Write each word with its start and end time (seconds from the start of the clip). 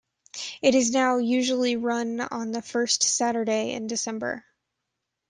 It 0.63 0.73
is 0.73 0.89
now 0.89 1.17
usually 1.17 1.75
run 1.75 2.21
on 2.21 2.53
the 2.53 2.63
first 2.63 3.03
Saturday 3.03 3.73
in 3.73 3.85
December. 3.85 4.43